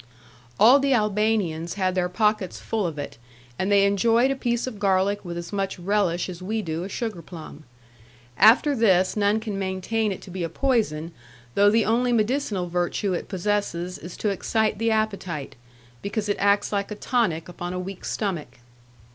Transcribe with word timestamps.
All 0.59 0.79
the 0.79 0.93
Albanians 0.95 1.75
had 1.75 1.93
their 1.93 2.09
pockets 2.09 2.59
full 2.59 2.87
of 2.87 2.97
it, 2.97 3.19
and 3.59 3.71
they 3.71 3.85
enjoyed 3.85 4.31
a 4.31 4.35
piece 4.35 4.65
of 4.65 4.79
garlic 4.79 5.23
with 5.23 5.37
as 5.37 5.53
much 5.53 5.77
relish 5.77 6.27
as 6.27 6.41
we 6.41 6.63
do 6.63 6.83
a 6.83 6.89
sugar 6.89 7.21
plum. 7.21 7.65
After 8.35 8.75
this 8.75 9.15
none 9.15 9.39
can 9.39 9.59
maintain 9.59 10.11
it 10.11 10.19
to 10.23 10.31
be 10.31 10.41
a 10.43 10.49
poison, 10.49 11.11
though 11.53 11.69
the 11.69 11.85
only 11.85 12.11
medicinal 12.11 12.67
virtue 12.67 13.13
it 13.13 13.27
possesses 13.29 13.99
is 13.99 14.17
to 14.17 14.29
excite 14.29 14.79
the 14.79 14.89
appetite, 14.89 15.53
because 16.01 16.27
it 16.27 16.37
acts 16.39 16.71
like 16.71 16.89
a 16.89 16.95
tonic 16.95 17.47
upon 17.47 17.71
a 17.71 17.79
weak 17.79 18.03
stomach. 18.03 18.57